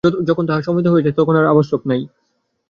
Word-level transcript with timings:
যখন 0.29 0.43
তাহা 0.47 0.61
সমাহিত 0.61 0.87
হইয়াছে, 0.87 1.11
তখন 1.11 1.33
আর 1.35 1.45
আবশ্যক 1.45 1.81
নাই। 1.85 2.01